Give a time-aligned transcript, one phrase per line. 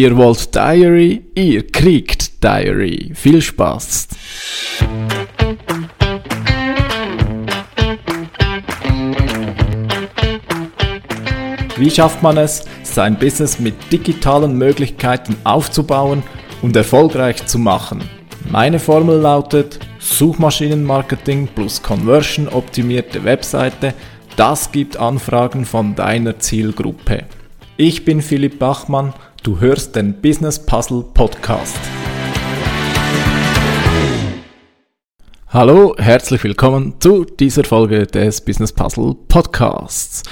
[0.00, 3.10] Ihr wollt Diary, ihr kriegt Diary.
[3.14, 4.06] Viel Spaß!
[11.76, 16.22] Wie schafft man es, sein Business mit digitalen Möglichkeiten aufzubauen
[16.62, 18.08] und erfolgreich zu machen?
[18.52, 23.94] Meine Formel lautet Suchmaschinenmarketing plus Conversion optimierte Webseite.
[24.36, 27.24] Das gibt Anfragen von deiner Zielgruppe.
[27.76, 29.12] Ich bin Philipp Bachmann,
[29.48, 31.78] du hörst den Business Puzzle Podcast.
[35.48, 40.22] Hallo, herzlich willkommen zu dieser Folge des Business Puzzle Podcasts.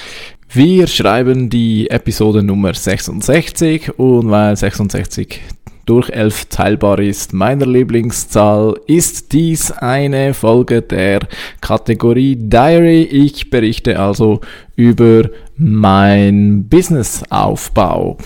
[0.49, 5.41] Wir schreiben die Episode Nummer 66 und weil 66
[5.87, 11.21] durch 11 teilbar ist, meiner Lieblingszahl, ist dies eine Folge der
[11.59, 13.01] Kategorie Diary.
[13.01, 14.41] Ich berichte also
[14.75, 18.17] über mein Businessaufbau.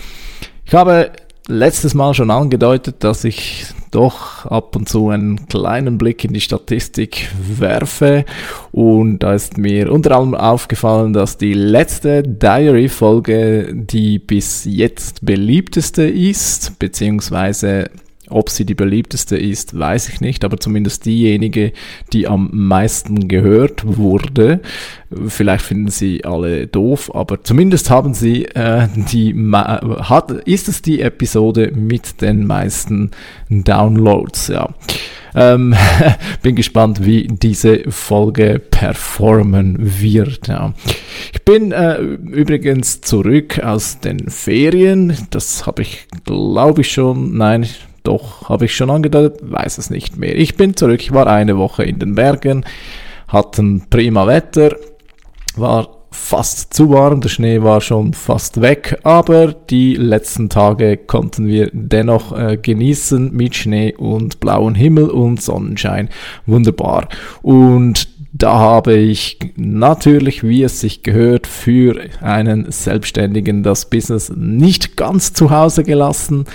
[0.72, 1.12] Ich habe
[1.50, 6.40] letztes Mal schon angedeutet, dass ich doch ab und zu einen kleinen Blick in die
[6.40, 8.24] Statistik werfe.
[8.72, 16.04] Und da ist mir unter anderem aufgefallen, dass die letzte Diary-Folge die bis jetzt beliebteste
[16.04, 17.90] ist, beziehungsweise
[18.32, 21.74] ob sie die beliebteste ist, weiß ich nicht, aber zumindest diejenige,
[22.14, 24.62] die am meisten gehört wurde.
[25.28, 31.02] Vielleicht finden sie alle doof, aber zumindest haben sie äh, die hat ist es die
[31.02, 33.12] Episode mit den meisten
[33.50, 34.70] Downloads, ja.
[35.34, 35.76] Ähm,
[36.42, 40.48] bin gespannt, wie diese Folge performen wird.
[40.48, 40.74] Ja.
[41.34, 45.16] Ich bin äh, übrigens zurück aus den Ferien.
[45.30, 47.38] Das habe ich, glaube ich, schon.
[47.38, 47.68] Nein,
[48.12, 50.36] doch, habe ich schon angedeutet, weiß es nicht mehr.
[50.36, 52.66] Ich bin zurück, ich war eine Woche in den Bergen,
[53.28, 54.76] hatten prima Wetter,
[55.56, 61.48] war fast zu warm, der Schnee war schon fast weg, aber die letzten Tage konnten
[61.48, 66.10] wir dennoch äh, genießen mit Schnee und blauem Himmel und Sonnenschein.
[66.46, 67.08] Wunderbar.
[67.42, 74.96] Und da habe ich natürlich, wie es sich gehört, für einen Selbstständigen das Business nicht
[74.96, 76.46] ganz zu Hause gelassen.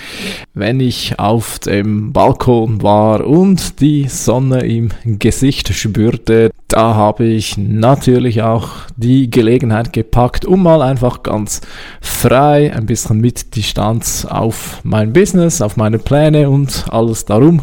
[0.54, 7.56] Wenn ich auf dem Balkon war und die Sonne im Gesicht spürte, da habe ich
[7.56, 11.60] natürlich auch die Gelegenheit gepackt, um mal einfach ganz
[12.00, 17.62] frei ein bisschen mit Distanz auf mein Business, auf meine Pläne und alles darum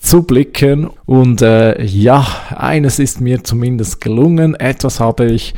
[0.00, 0.88] zu blicken.
[1.04, 4.54] Und äh, ja, eines ist mir zumindest gelungen.
[4.54, 5.54] Etwas habe ich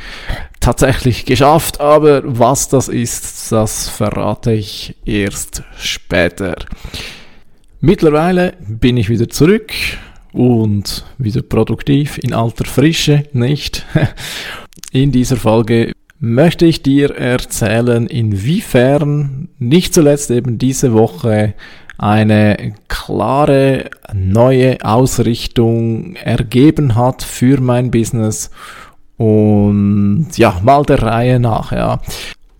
[0.59, 6.55] tatsächlich geschafft, aber was das ist, das verrate ich erst später.
[7.79, 9.71] Mittlerweile bin ich wieder zurück
[10.33, 13.85] und wieder produktiv in alter Frische, nicht?
[14.91, 21.53] In dieser Folge möchte ich dir erzählen, inwiefern nicht zuletzt eben diese Woche
[21.97, 28.51] eine klare neue Ausrichtung ergeben hat für mein Business
[29.17, 32.01] und ja, mal der Reihe nach, ja.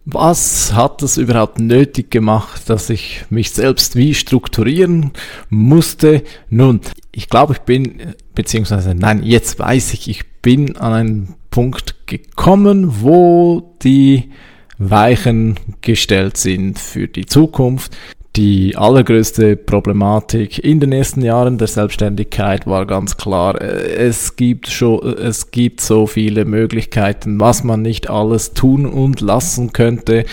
[0.05, 5.11] Was hat es überhaupt nötig gemacht, dass ich mich selbst wie strukturieren
[5.49, 6.23] musste?
[6.49, 6.81] Nun,
[7.11, 13.01] ich glaube, ich bin, beziehungsweise nein, jetzt weiß ich, ich bin an einen Punkt gekommen,
[13.01, 14.31] wo die
[14.79, 17.95] Weichen gestellt sind für die Zukunft.
[18.37, 24.69] Die allergrößte Problematik in den ersten Jahren der Selbstständigkeit war ganz klar, äh, es gibt
[24.69, 30.23] schon, es gibt so viele Möglichkeiten, was man nicht alles tun und lassen könnte.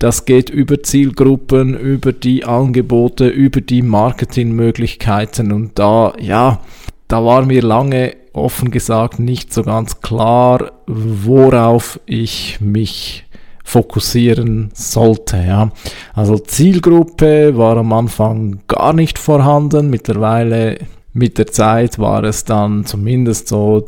[0.00, 6.60] Das geht über Zielgruppen, über die Angebote, über die Marketingmöglichkeiten und da, ja,
[7.06, 13.26] da war mir lange offen gesagt nicht so ganz klar, worauf ich mich
[13.64, 15.38] fokussieren sollte.
[15.38, 15.72] Ja.
[16.12, 19.90] Also Zielgruppe war am Anfang gar nicht vorhanden.
[19.90, 20.78] Mittlerweile
[21.12, 23.86] mit der Zeit war es dann zumindest so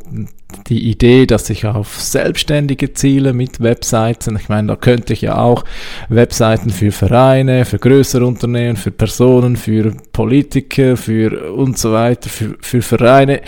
[0.69, 5.39] die Idee, dass ich auf selbstständige Ziele mit Webseiten, ich meine, da könnte ich ja
[5.39, 5.65] auch
[6.09, 12.57] Webseiten für Vereine, für größere Unternehmen, für Personen, für Politiker, für und so weiter, für,
[12.61, 13.43] für Vereine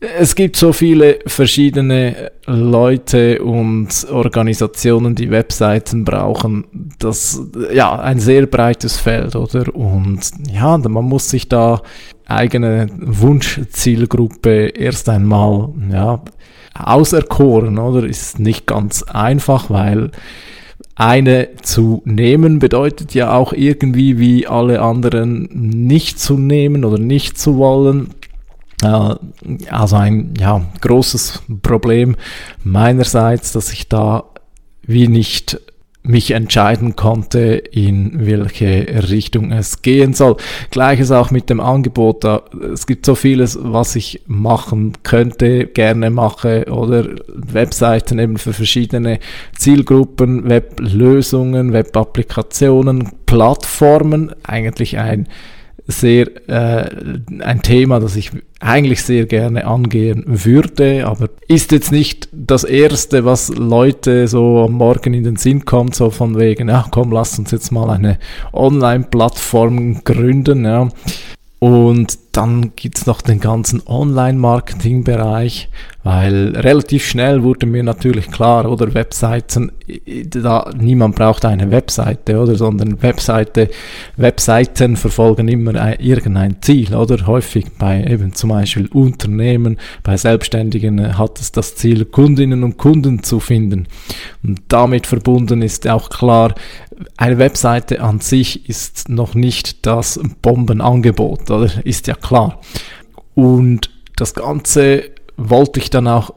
[0.00, 6.64] es gibt so viele verschiedene Leute und Organisationen, die Webseiten brauchen.
[6.98, 7.42] Das,
[7.72, 9.74] ja, ein sehr breites Feld, oder?
[9.74, 10.20] Und
[10.50, 11.82] ja, man muss sich da
[12.26, 16.22] eigene Wunschzielgruppe erst einmal, ja,
[16.74, 18.06] auserkoren, oder?
[18.06, 20.12] Ist nicht ganz einfach, weil
[20.94, 25.48] eine zu nehmen bedeutet ja auch irgendwie wie alle anderen
[25.86, 28.10] nicht zu nehmen oder nicht zu wollen
[28.82, 32.16] also ein ja, großes Problem
[32.64, 34.24] meinerseits, dass ich da
[34.82, 35.60] wie nicht
[36.02, 40.36] mich entscheiden konnte, in welche Richtung es gehen soll.
[40.70, 42.24] Gleiches auch mit dem Angebot.
[42.24, 42.42] Da,
[42.72, 49.18] es gibt so vieles, was ich machen könnte, gerne mache oder Webseiten eben für verschiedene
[49.56, 54.32] Zielgruppen, Weblösungen, Webapplikationen, Plattformen.
[54.42, 55.28] Eigentlich ein
[55.90, 56.90] sehr äh,
[57.40, 63.24] ein Thema, das ich eigentlich sehr gerne angehen würde, aber ist jetzt nicht das erste,
[63.24, 67.38] was Leute so am Morgen in den Sinn kommt, so von wegen, ja komm, lass
[67.38, 68.18] uns jetzt mal eine
[68.52, 70.88] Online-Plattform gründen, ja.
[71.58, 75.68] Und dann gibt's noch den ganzen Online-Marketing-Bereich,
[76.02, 79.72] weil relativ schnell wurde mir natürlich klar, oder Webseiten,
[80.30, 83.68] da niemand braucht eine Webseite, oder, sondern Webseite,
[84.16, 90.98] Webseiten verfolgen immer ein, irgendein Ziel, oder häufig bei eben zum Beispiel Unternehmen, bei Selbstständigen
[90.98, 93.86] äh, hat es das Ziel, Kundinnen und Kunden zu finden.
[94.42, 96.54] Und damit verbunden ist auch klar,
[97.18, 101.70] eine Webseite an sich ist noch nicht das Bombenangebot, oder?
[101.84, 102.60] Ist ja klar.
[103.34, 105.10] Und das Ganze
[105.48, 106.30] wollte ich dann auch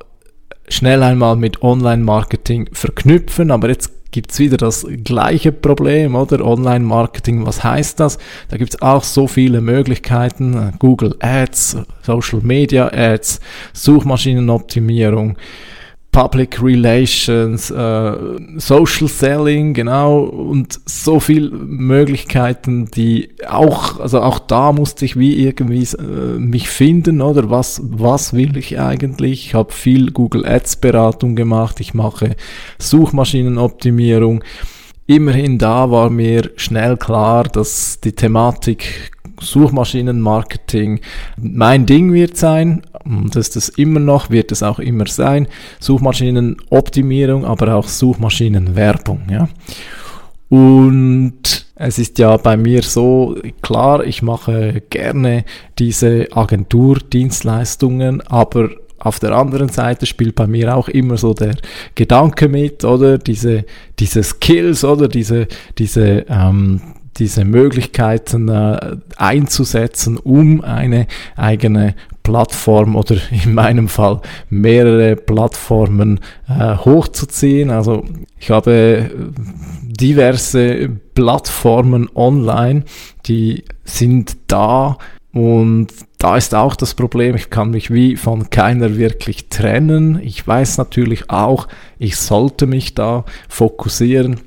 [0.68, 6.46] schnell einmal mit Online-Marketing verknüpfen, aber jetzt gibt's wieder das gleiche Problem, oder?
[6.46, 8.18] Online-Marketing, was heißt das?
[8.50, 10.74] Da gibt's auch so viele Möglichkeiten.
[10.80, 13.42] Google Ads, Social Media Ads,
[13.74, 15.36] Suchmaschinenoptimierung.
[16.14, 18.14] Public Relations, äh,
[18.58, 25.44] Social Selling, genau, und so viel Möglichkeiten, die auch, also auch da musste ich wie
[25.44, 29.48] irgendwie äh, mich finden, oder was, was will ich eigentlich?
[29.48, 32.36] Ich habe viel Google Ads Beratung gemacht, ich mache
[32.78, 34.44] Suchmaschinenoptimierung.
[35.08, 39.12] Immerhin da war mir schnell klar, dass die Thematik
[39.42, 41.02] Suchmaschinenmarketing
[41.38, 42.84] mein Ding wird sein.
[43.06, 45.48] Das ist es immer noch, wird es auch immer sein.
[45.80, 49.50] Suchmaschinenoptimierung, aber auch Suchmaschinenwerbung, ja.
[50.50, 55.46] Und es ist ja bei mir so, klar, ich mache gerne
[55.80, 58.70] diese Agenturdienstleistungen, aber
[59.00, 61.56] auf der anderen Seite spielt bei mir auch immer so der
[61.96, 63.66] Gedanke mit, oder diese,
[64.00, 65.48] diese Skills, oder diese,
[65.78, 66.82] diese ähm,
[67.18, 76.78] diese Möglichkeiten äh, einzusetzen, um eine eigene Plattform oder in meinem Fall mehrere Plattformen äh,
[76.78, 77.70] hochzuziehen.
[77.70, 78.06] Also
[78.40, 79.12] ich habe
[79.82, 82.84] diverse Plattformen online,
[83.26, 84.98] die sind da
[85.34, 85.88] und
[86.20, 90.20] da ist auch das Problem, ich kann mich wie von keiner wirklich trennen.
[90.24, 91.68] Ich weiß natürlich auch,
[92.00, 94.40] ich sollte mich da fokussieren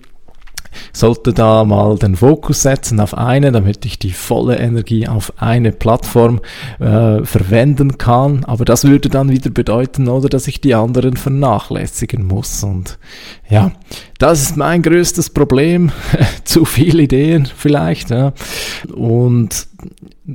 [0.93, 5.73] sollte da mal den Fokus setzen auf eine, damit ich die volle Energie auf eine
[5.73, 6.41] Plattform
[6.79, 8.45] äh, verwenden kann.
[8.45, 12.63] Aber das würde dann wieder bedeuten, oder, dass ich die anderen vernachlässigen muss.
[12.65, 12.99] Und
[13.49, 13.73] ja,
[14.19, 15.93] das ist mein größtes Problem.
[16.45, 18.11] Zu viele Ideen vielleicht.
[18.11, 18.33] Ja.
[18.95, 19.69] Und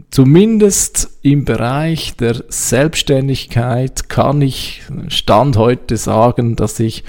[0.09, 7.03] zumindest im Bereich der Selbstständigkeit kann ich Stand heute sagen, dass ich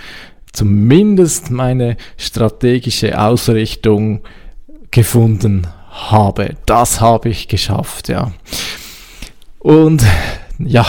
[0.53, 4.21] zumindest meine strategische Ausrichtung
[4.91, 6.57] gefunden habe.
[6.67, 8.33] Das habe ich geschafft, ja.
[9.59, 10.03] Und
[10.59, 10.87] ja,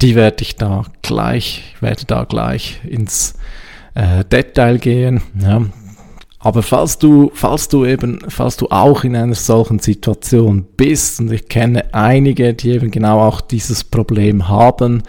[0.00, 3.34] die werde ich da gleich, werde da gleich ins
[3.94, 5.22] äh, Detail gehen.
[5.40, 5.62] Ja.
[6.38, 11.30] Aber falls du, falls du eben, falls du auch in einer solchen Situation bist, und
[11.30, 15.04] ich kenne einige, die eben genau auch dieses Problem haben,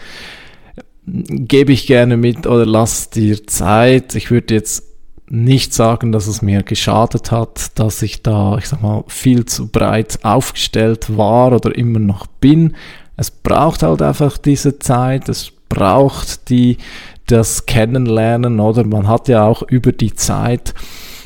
[1.05, 4.15] gebe ich gerne mit oder lass dir Zeit.
[4.15, 4.83] Ich würde jetzt
[5.29, 9.67] nicht sagen, dass es mir geschadet hat, dass ich da, ich sag mal, viel zu
[9.67, 12.75] breit aufgestellt war oder immer noch bin.
[13.15, 16.77] Es braucht halt einfach diese Zeit, es braucht die,
[17.25, 20.73] das Kennenlernen oder man hat ja auch über die Zeit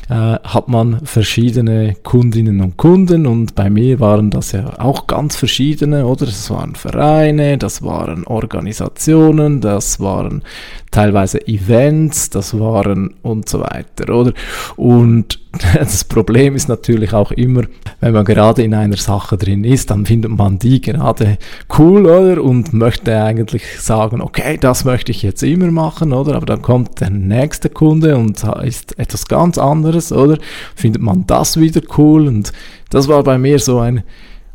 [0.08, 5.36] äh, hat man verschiedene Kundinnen und Kunden und bei mir waren das ja auch ganz
[5.36, 6.26] verschiedene, oder?
[6.26, 10.42] Das waren Vereine, das waren Organisationen, das waren
[10.90, 14.32] teilweise Events, das waren und so weiter, oder?
[14.76, 15.40] Und
[15.74, 17.62] das Problem ist natürlich auch immer,
[18.00, 21.38] wenn man gerade in einer Sache drin ist, dann findet man die gerade
[21.78, 22.42] cool, oder?
[22.42, 26.34] Und möchte eigentlich sagen, okay, das möchte ich jetzt immer machen, oder?
[26.36, 30.38] Aber dann kommt der nächste Kunde und ist etwas ganz anderes, oder?
[30.74, 32.28] Findet man das wieder cool?
[32.28, 32.52] Und
[32.90, 34.02] das war bei mir so ein,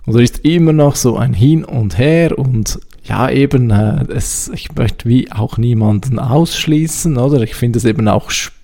[0.06, 4.74] oder ist immer noch so ein Hin und Her und ja, eben, äh, es, ich
[4.76, 7.42] möchte wie auch niemanden ausschließen, oder?
[7.42, 8.63] Ich finde es eben auch spannend,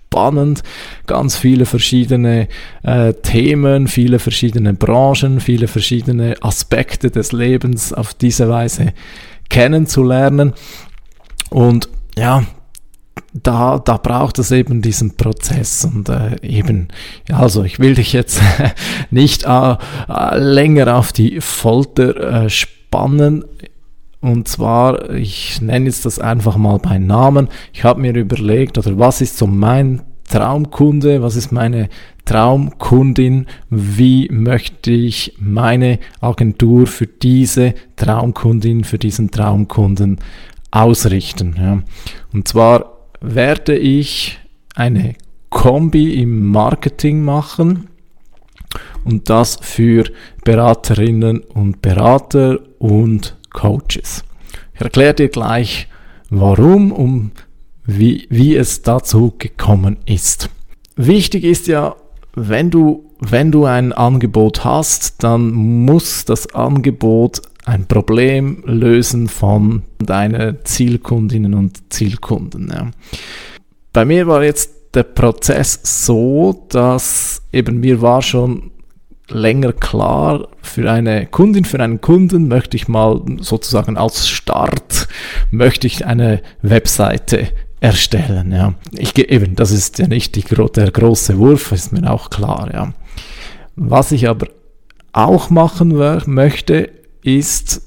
[1.05, 2.47] ganz viele verschiedene
[2.83, 8.93] äh, Themen, viele verschiedene Branchen, viele verschiedene Aspekte des Lebens auf diese Weise
[9.49, 10.53] kennenzulernen.
[11.49, 12.43] Und ja,
[13.33, 16.87] da, da braucht es eben diesen Prozess und äh, eben,
[17.31, 18.41] also ich will dich jetzt
[19.11, 19.75] nicht äh,
[20.07, 23.45] äh, länger auf die Folter äh, spannen.
[24.21, 27.47] Und zwar, ich nenne jetzt das einfach mal bei Namen.
[27.73, 31.89] Ich habe mir überlegt, oder was ist so mein Traumkunde, was ist meine
[32.25, 40.19] Traumkundin, wie möchte ich meine Agentur für diese Traumkundin, für diesen Traumkunden
[40.69, 41.55] ausrichten.
[41.57, 41.81] Ja.
[42.31, 44.37] Und zwar werde ich
[44.75, 45.15] eine
[45.49, 47.87] Kombi im Marketing machen
[49.03, 50.03] und das für
[50.43, 54.23] Beraterinnen und Berater und Coaches.
[54.73, 55.87] Ich erkläre dir gleich,
[56.29, 57.31] warum und
[57.85, 60.49] wie, wie es dazu gekommen ist.
[60.95, 61.95] Wichtig ist ja,
[62.35, 69.83] wenn du, wenn du ein Angebot hast, dann muss das Angebot ein Problem lösen von
[69.99, 72.69] deinen Zielkundinnen und Zielkunden.
[72.71, 72.91] Ja.
[73.93, 78.71] Bei mir war jetzt der Prozess so, dass eben mir war schon
[79.29, 85.07] länger klar, für eine Kundin, für einen Kunden möchte ich mal sozusagen als Start,
[85.51, 87.47] möchte ich eine Webseite
[87.79, 88.51] erstellen.
[88.51, 88.73] Ja.
[88.91, 92.69] Ich, eben, das ist ja nicht die, der große Wurf, ist mir auch klar.
[92.73, 92.93] Ja.
[93.75, 94.47] Was ich aber
[95.13, 95.95] auch machen
[96.25, 96.89] möchte,
[97.23, 97.81] ist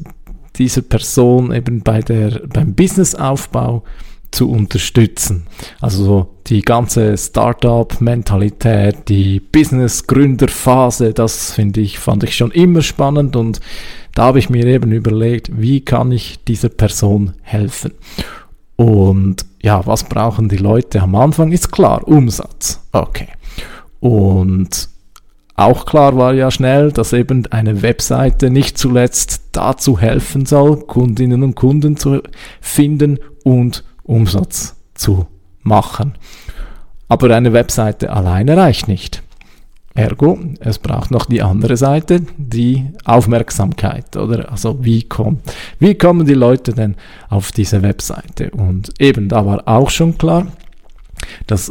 [0.56, 3.84] diese Person eben bei der, beim Businessaufbau
[4.32, 5.46] zu unterstützen.
[5.80, 13.60] Also die ganze Startup-Mentalität, die Business-Gründerphase, das finde ich, fand ich schon immer spannend und
[14.14, 17.92] da habe ich mir eben überlegt, wie kann ich dieser Person helfen?
[18.76, 21.52] Und ja, was brauchen die Leute am Anfang?
[21.52, 22.80] Ist klar, Umsatz.
[22.90, 23.28] Okay.
[24.00, 24.88] Und
[25.54, 31.42] auch klar war ja schnell, dass eben eine Webseite nicht zuletzt dazu helfen soll, Kundinnen
[31.42, 32.22] und Kunden zu
[32.60, 35.26] finden und Umsatz zu
[35.62, 36.14] machen.
[37.08, 39.22] Aber eine Webseite alleine reicht nicht.
[39.94, 44.50] Ergo, es braucht noch die andere Seite, die Aufmerksamkeit, oder?
[44.50, 45.42] Also wie kommt,
[45.78, 46.96] wie kommen die Leute denn
[47.28, 48.50] auf diese Webseite?
[48.52, 50.46] Und eben, da war auch schon klar,
[51.46, 51.70] dass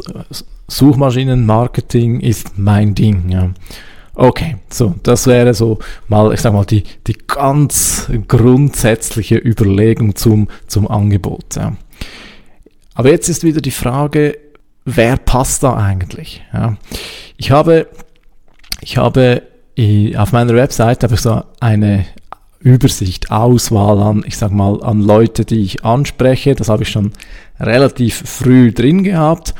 [0.68, 3.28] Suchmaschinenmarketing ist mein Ding.
[3.28, 3.50] Ja.
[4.14, 10.48] Okay, so, das wäre so mal, ich sag mal, die, die ganz grundsätzliche Überlegung zum,
[10.68, 11.56] zum Angebot.
[11.56, 11.72] Ja.
[13.02, 14.38] Aber jetzt ist wieder die Frage,
[14.84, 16.40] wer passt da eigentlich?
[16.52, 16.76] Ja.
[17.36, 17.88] Ich habe,
[18.80, 19.42] ich habe
[20.16, 22.06] auf meiner Website habe ich so eine
[22.60, 26.54] Übersicht, Auswahl an, ich sag mal, an Leute, die ich anspreche.
[26.54, 27.10] Das habe ich schon
[27.58, 29.52] relativ früh drin gehabt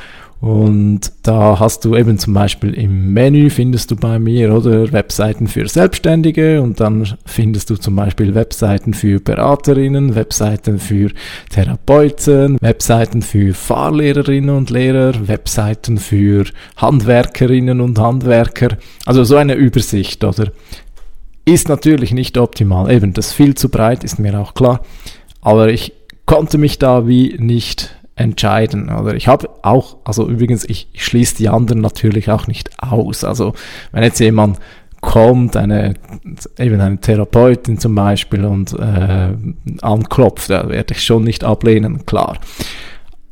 [0.43, 5.47] und da hast du eben zum Beispiel im Menü findest du bei mir oder Webseiten
[5.47, 11.11] für Selbstständige und dann findest du zum Beispiel Webseiten für Beraterinnen, Webseiten für
[11.49, 16.43] Therapeuten, Webseiten für Fahrlehrerinnen und Lehrer, Webseiten für
[16.75, 18.77] Handwerkerinnen und Handwerker.
[19.05, 20.51] Also so eine Übersicht, oder?
[21.45, 22.91] Ist natürlich nicht optimal.
[22.91, 24.81] Eben, das ist viel zu breit, ist mir auch klar.
[25.39, 25.93] Aber ich
[26.25, 28.89] konnte mich da wie nicht entscheiden.
[28.89, 33.23] Oder ich habe auch, also übrigens, ich, ich schließe die anderen natürlich auch nicht aus.
[33.23, 33.53] Also
[33.91, 34.59] wenn jetzt jemand
[35.01, 35.95] kommt, eine
[36.57, 39.29] eben eine Therapeutin zum Beispiel und äh,
[39.81, 42.37] anklopft, da werde ich schon nicht ablehnen, klar.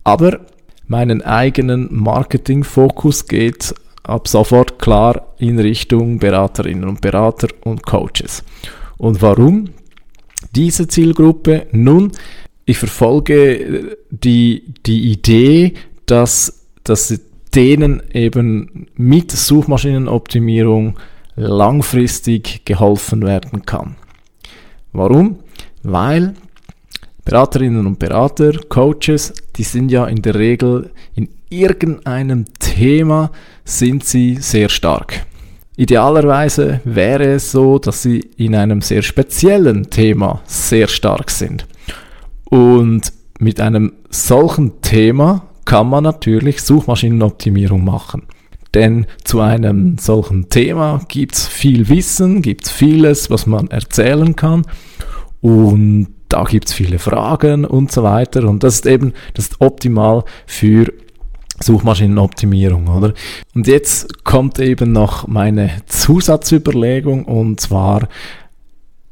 [0.04, 0.42] Aber
[0.88, 3.74] meinen eigenen Marketingfokus geht
[4.04, 8.44] ab sofort klar in Richtung Beraterinnen und Berater und Coaches.
[8.98, 9.70] Und warum
[10.54, 11.68] diese Zielgruppe?
[11.72, 12.12] Nun,
[12.72, 15.74] ich verfolge die, die Idee,
[16.06, 17.20] dass, dass
[17.54, 20.98] denen eben mit Suchmaschinenoptimierung
[21.36, 23.96] langfristig geholfen werden kann.
[24.94, 25.40] Warum?
[25.84, 26.34] Weil
[27.24, 33.32] Beraterinnen und Berater, Coaches, die sind ja in der Regel in irgendeinem Thema
[33.64, 35.26] sind sie sehr stark.
[35.78, 41.66] Idealerweise wäre es so, dass sie in einem sehr speziellen Thema sehr stark sind.
[42.52, 48.24] Und mit einem solchen Thema kann man natürlich Suchmaschinenoptimierung machen.
[48.74, 54.64] Denn zu einem solchen Thema gibt's viel Wissen, gibt's vieles, was man erzählen kann.
[55.40, 58.48] Und da gibt's viele Fragen und so weiter.
[58.48, 60.92] Und das ist eben das ist optimal für
[61.64, 63.14] Suchmaschinenoptimierung, oder?
[63.56, 68.10] Und jetzt kommt eben noch meine Zusatzüberlegung und zwar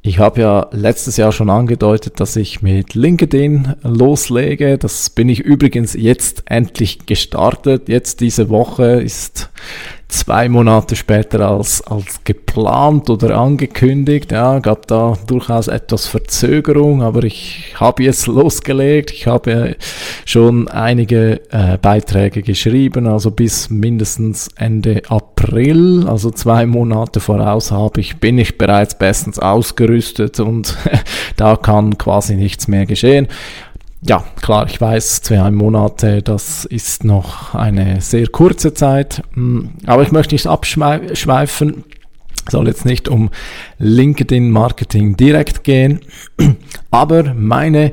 [0.01, 4.77] ich habe ja letztes Jahr schon angedeutet, dass ich mit LinkedIn loslege.
[4.77, 7.89] Das bin ich übrigens jetzt endlich gestartet.
[7.89, 9.49] Jetzt diese Woche ist
[10.09, 14.31] zwei Monate später als, als geplant oder angekündigt.
[14.31, 19.11] Ja, gab da durchaus etwas Verzögerung, aber ich habe jetzt losgelegt.
[19.11, 19.77] Ich habe
[20.25, 28.01] schon einige äh, Beiträge geschrieben, also bis mindestens Ende April, also zwei Monate voraus habe
[28.01, 30.75] ich, bin ich bereits bestens ausgerüstet und
[31.37, 33.27] da kann quasi nichts mehr geschehen
[34.01, 40.03] ja, klar, ich weiß, zwei Monate, das ist noch eine sehr kurze Zeit, hm, aber
[40.03, 41.83] ich möchte nicht abschweifen,
[42.49, 43.29] soll jetzt nicht um
[43.77, 45.99] LinkedIn Marketing direkt gehen,
[46.91, 47.91] aber meine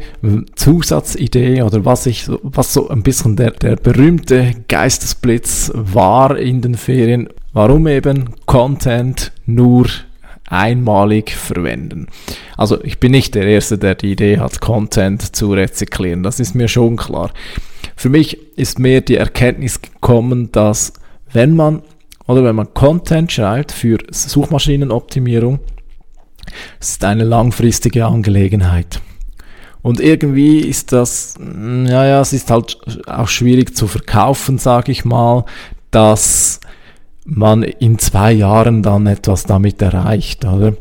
[0.54, 6.76] Zusatzidee oder was ich, was so ein bisschen der, der berühmte Geistesblitz war in den
[6.76, 9.86] Ferien, warum eben Content nur
[10.48, 12.06] einmalig verwenden.
[12.56, 16.22] Also ich bin nicht der Erste, der die Idee hat, Content zu rezyklieren.
[16.22, 17.30] Das ist mir schon klar.
[17.96, 20.92] Für mich ist mehr die Erkenntnis gekommen, dass
[21.32, 21.82] wenn man
[22.26, 25.60] oder wenn man Content schreibt für Suchmaschinenoptimierung,
[26.80, 29.00] ist eine langfristige Angelegenheit.
[29.82, 35.04] Und irgendwie ist das, ja, ja, es ist halt auch schwierig zu verkaufen, sage ich
[35.04, 35.44] mal,
[35.92, 36.58] dass
[37.26, 40.75] man in zwei Jahren dann etwas damit erreicht, oder?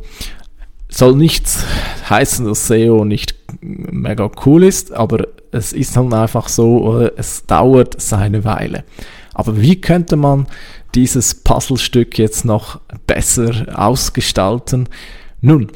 [0.87, 1.65] Soll nichts
[2.09, 7.11] heißen, dass SEO nicht mega cool ist, aber es ist dann einfach so, oder?
[7.17, 8.83] es dauert seine Weile.
[9.33, 10.47] Aber wie könnte man
[10.93, 14.87] dieses Puzzlestück jetzt noch besser ausgestalten?
[15.41, 15.67] Nun,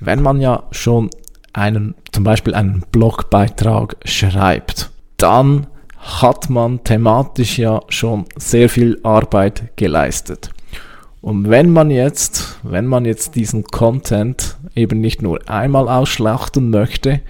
[0.00, 1.08] wenn man ja schon
[1.52, 5.66] einen, zum Beispiel einen Blogbeitrag schreibt, dann
[5.98, 10.50] hat man thematisch ja schon sehr viel Arbeit geleistet.
[11.20, 17.20] Und wenn man jetzt, wenn man jetzt diesen Content eben nicht nur einmal ausschlachten möchte,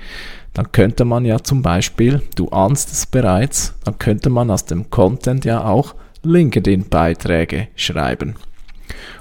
[0.53, 4.91] dann könnte man ja zum Beispiel, du ahnst es bereits, dann könnte man aus dem
[4.91, 8.35] Content ja auch LinkedIn-Beiträge schreiben.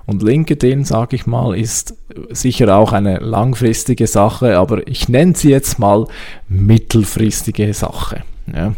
[0.05, 1.95] Und LinkedIn, sage ich mal, ist
[2.29, 6.07] sicher auch eine langfristige Sache, aber ich nenne sie jetzt mal
[6.47, 8.23] mittelfristige Sache.
[8.53, 8.73] Ja.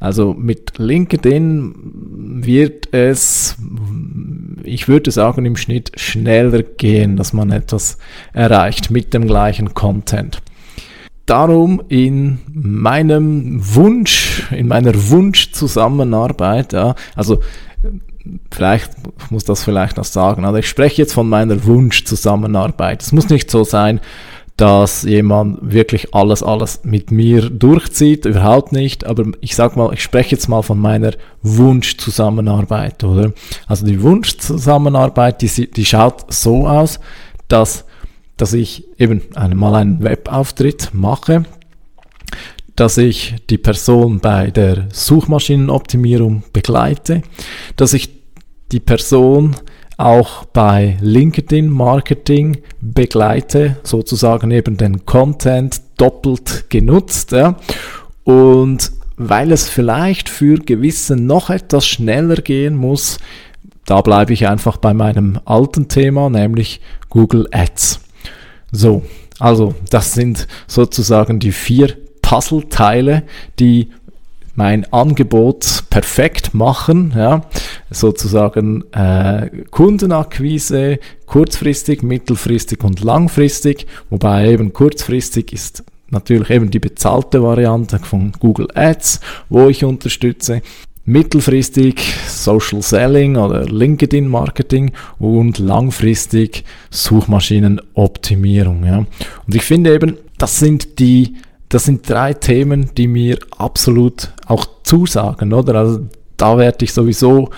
[0.00, 1.74] Also mit LinkedIn
[2.42, 3.56] wird es,
[4.64, 7.98] ich würde sagen, im Schnitt schneller gehen, dass man etwas
[8.32, 10.42] erreicht mit dem gleichen Content.
[11.24, 17.40] Darum in meinem Wunsch, in meiner Wunschzusammenarbeit, ja, also
[18.52, 18.92] vielleicht
[19.30, 23.02] muss das vielleicht noch sagen, also ich spreche jetzt von meiner Wunschzusammenarbeit.
[23.02, 24.00] Es muss nicht so sein,
[24.56, 30.02] dass jemand wirklich alles, alles mit mir durchzieht, überhaupt nicht, aber ich sag mal, ich
[30.02, 33.32] spreche jetzt mal von meiner Wunschzusammenarbeit, oder?
[33.66, 37.00] Also die Wunschzusammenarbeit, die, die schaut so aus,
[37.48, 37.84] dass,
[38.38, 41.44] dass ich eben einmal einen Webauftritt mache,
[42.76, 47.22] dass ich die Person bei der Suchmaschinenoptimierung begleite,
[47.76, 48.10] dass ich
[48.72, 49.54] die Person
[49.96, 57.32] auch bei LinkedIn Marketing begleite, sozusagen eben den Content doppelt genutzt.
[57.32, 57.56] Ja.
[58.24, 63.18] Und weil es vielleicht für gewisse noch etwas schneller gehen muss,
[63.86, 68.00] da bleibe ich einfach bei meinem alten Thema, nämlich Google Ads.
[68.72, 69.02] So,
[69.38, 73.22] also das sind sozusagen die vier Puzzleteile,
[73.58, 73.90] die
[74.56, 77.42] mein Angebot perfekt machen, ja,
[77.90, 87.42] sozusagen äh, Kundenakquise, kurzfristig, mittelfristig und langfristig, wobei eben kurzfristig ist natürlich eben die bezahlte
[87.42, 90.62] Variante von Google Ads, wo ich unterstütze.
[91.04, 94.90] Mittelfristig Social Selling oder LinkedIn Marketing
[95.20, 98.84] und langfristig Suchmaschinenoptimierung.
[98.84, 98.98] Ja.
[99.46, 101.36] Und ich finde eben, das sind die
[101.68, 105.74] das sind drei Themen, die mir absolut auch zusagen, oder?
[105.74, 106.00] Also
[106.36, 107.50] da werde ich sowieso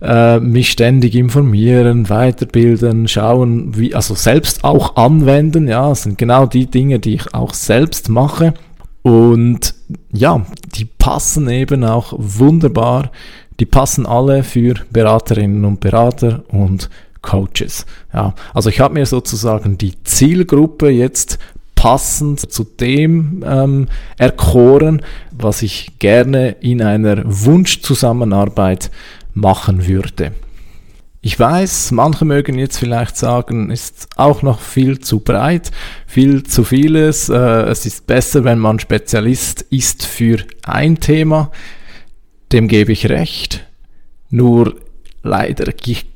[0.00, 6.46] äh, mich ständig informieren, weiterbilden, schauen, wie, also selbst auch anwenden, ja, das sind genau
[6.46, 8.54] die Dinge, die ich auch selbst mache.
[9.02, 9.74] Und
[10.12, 13.10] ja, die passen eben auch wunderbar,
[13.60, 16.88] die passen alle für Beraterinnen und Berater und
[17.20, 17.86] Coaches.
[18.12, 21.38] Ja, also ich habe mir sozusagen die Zielgruppe jetzt
[21.82, 28.92] passend zu dem ähm, erkoren, was ich gerne in einer Wunschzusammenarbeit
[29.34, 30.30] machen würde.
[31.22, 35.72] Ich weiß, manche mögen jetzt vielleicht sagen, ist auch noch viel zu breit,
[36.06, 37.28] viel zu vieles.
[37.28, 41.50] Äh, es ist besser, wenn man Spezialist ist für ein Thema.
[42.52, 43.66] Dem gebe ich recht.
[44.30, 44.76] Nur
[45.22, 45.72] leider,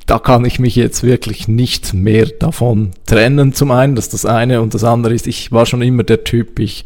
[0.07, 3.53] da kann ich mich jetzt wirklich nicht mehr davon trennen.
[3.53, 6.59] Zum einen, dass das eine und das andere ist, ich war schon immer der Typ,
[6.59, 6.85] ich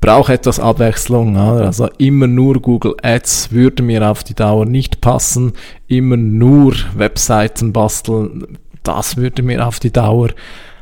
[0.00, 1.36] brauche etwas Abwechslung.
[1.36, 5.52] Also immer nur Google Ads würde mir auf die Dauer nicht passen.
[5.88, 10.28] Immer nur Webseiten basteln, das würde mir auf die Dauer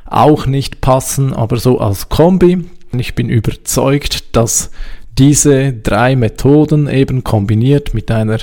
[0.07, 1.33] auch nicht passen.
[1.35, 4.71] Aber so als Kombi, ich bin überzeugt, dass
[5.19, 8.39] diese drei Methoden eben kombiniert mit einer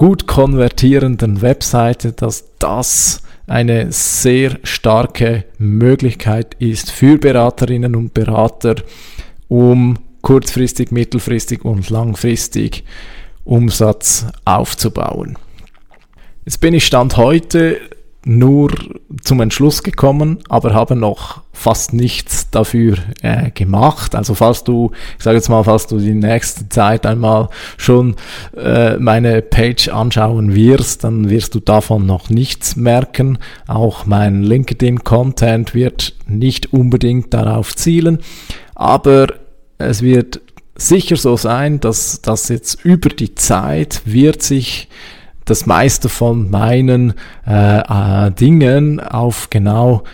[0.00, 8.76] gut konvertierenden Webseite, dass das eine sehr starke Möglichkeit ist für Beraterinnen und Berater,
[9.48, 12.84] um kurzfristig, mittelfristig und langfristig
[13.44, 15.36] Umsatz aufzubauen.
[16.46, 17.78] Jetzt bin ich Stand heute
[18.24, 18.70] nur
[19.22, 24.14] zum Entschluss gekommen, aber habe noch fast nichts dafür äh, gemacht.
[24.14, 28.16] Also falls du, ich sage jetzt mal, falls du die nächste Zeit einmal schon
[28.56, 33.38] äh, meine Page anschauen wirst, dann wirst du davon noch nichts merken.
[33.66, 38.18] Auch mein LinkedIn-Content wird nicht unbedingt darauf zielen,
[38.74, 39.28] aber
[39.78, 40.40] es wird
[40.76, 44.88] sicher so sein, dass das jetzt über die Zeit wird sich
[45.50, 47.14] das meiste von meinen
[47.46, 50.04] äh, äh, Dingen auf genau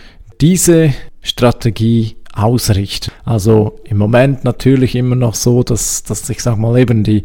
[0.41, 3.11] diese Strategie ausrichten.
[3.23, 7.23] Also im Moment natürlich immer noch so, dass, dass ich sag mal eben die,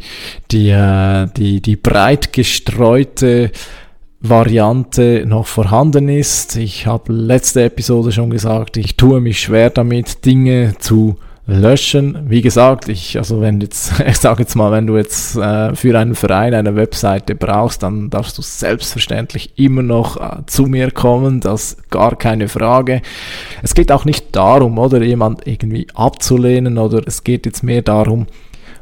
[0.51, 3.51] die, äh, die, die breit gestreute
[4.19, 6.55] Variante noch vorhanden ist.
[6.55, 12.29] Ich habe letzte Episode schon gesagt, ich tue mich schwer damit, Dinge zu löschen.
[12.29, 15.97] Wie gesagt, ich, also wenn jetzt, ich sage jetzt mal, wenn du jetzt äh, für
[15.97, 21.39] einen Verein eine Webseite brauchst, dann darfst du selbstverständlich immer noch äh, zu mir kommen,
[21.39, 23.01] das gar keine Frage.
[23.61, 28.27] Es geht auch nicht darum, oder jemand irgendwie abzulehnen, oder es geht jetzt mehr darum,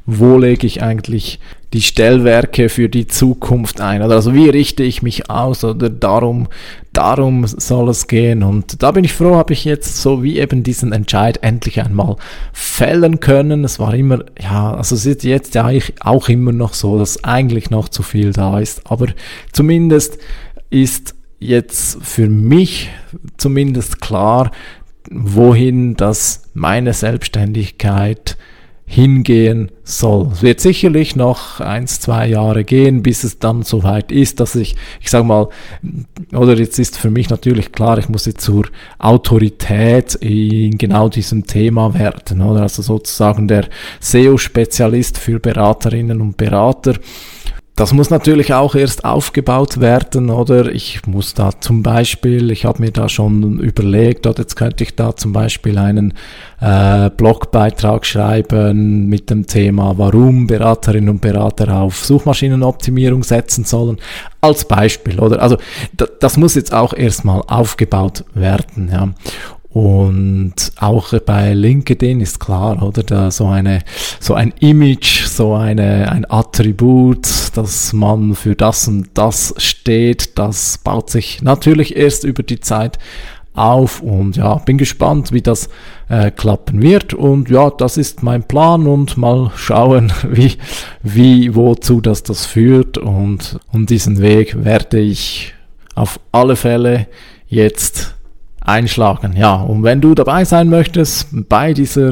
[0.05, 1.39] wo lege ich eigentlich
[1.73, 4.01] die Stellwerke für die Zukunft ein.
[4.03, 6.47] Oder also wie richte ich mich aus oder darum,
[6.91, 8.43] darum soll es gehen.
[8.43, 12.17] Und da bin ich froh, habe ich jetzt so wie eben diesen Entscheid endlich einmal
[12.51, 13.63] fällen können.
[13.63, 15.69] Es war immer, ja, also es ist jetzt ja
[16.01, 18.91] auch immer noch so, dass eigentlich noch zu viel da ist.
[18.91, 19.07] Aber
[19.53, 20.17] zumindest
[20.69, 22.89] ist jetzt für mich
[23.37, 24.51] zumindest klar,
[25.09, 28.37] wohin das meine Selbstständigkeit
[28.91, 30.27] hingehen soll.
[30.33, 34.75] Es wird sicherlich noch eins, zwei Jahre gehen, bis es dann soweit ist, dass ich,
[34.99, 35.47] ich sag mal,
[36.33, 38.65] oder jetzt ist für mich natürlich klar, ich muss jetzt zur
[38.99, 42.63] Autorität in genau diesem Thema werden, oder?
[42.63, 43.69] Also sozusagen der
[44.01, 46.95] SEO-Spezialist für Beraterinnen und Berater.
[47.81, 50.71] Das muss natürlich auch erst aufgebaut werden, oder?
[50.71, 54.95] Ich muss da zum Beispiel, ich habe mir da schon überlegt, oder jetzt könnte ich
[54.95, 56.13] da zum Beispiel einen
[56.59, 63.97] äh, Blogbeitrag schreiben mit dem Thema, warum Beraterinnen und Berater auf Suchmaschinenoptimierung setzen sollen,
[64.41, 65.41] als Beispiel, oder?
[65.41, 65.57] Also
[66.19, 69.09] das muss jetzt auch erstmal aufgebaut werden, ja.
[69.73, 73.03] Und auch bei LinkedIn ist klar, oder?
[73.03, 73.79] Da so eine,
[74.19, 80.77] so ein Image, so eine, ein Attribut, dass man für das und das steht, das
[80.77, 82.99] baut sich natürlich erst über die Zeit
[83.53, 85.69] auf und ja, bin gespannt, wie das
[86.09, 90.57] äh, klappen wird und ja, das ist mein Plan und mal schauen, wie,
[91.03, 95.53] wie, wozu das das führt und, und diesen Weg werde ich
[95.95, 97.07] auf alle Fälle
[97.47, 98.15] jetzt
[98.61, 99.35] einschlagen.
[99.35, 102.11] Ja, und wenn du dabei sein möchtest bei dieser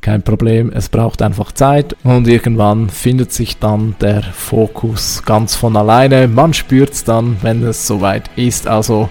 [0.06, 5.76] kein Problem, es braucht einfach Zeit und irgendwann findet sich dann der Fokus ganz von
[5.76, 6.28] alleine.
[6.28, 8.68] Man spürt es dann, wenn es soweit ist.
[8.68, 9.08] Also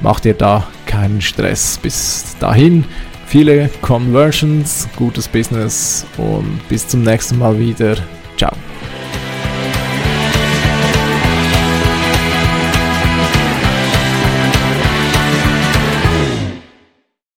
[0.00, 1.78] macht ihr da keinen Stress.
[1.82, 2.86] Bis dahin
[3.26, 7.96] viele Conversions, gutes Business und bis zum nächsten Mal wieder.